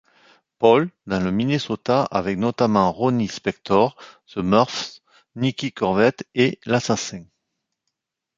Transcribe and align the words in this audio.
Paul, 0.57 0.89
dans 1.05 1.19
le 1.19 1.31
Minnesota 1.31 2.05
avec 2.09 2.39
notamment 2.39 2.91
Ronnie 2.91 3.27
Spector, 3.27 3.95
The 4.25 4.37
Muffs, 4.37 4.99
Nikki 5.35 5.71
Corvette 5.73 6.27
et 6.33 6.59
L'Assassins. 6.65 7.25